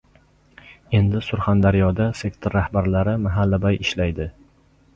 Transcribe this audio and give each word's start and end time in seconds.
Endi 0.99 1.21
Surxondaryoda 1.27 2.09
sektor 2.23 2.57
rahbarlari 2.59 3.15
mahallabay 3.29 3.81
ishlaydi 3.87 4.31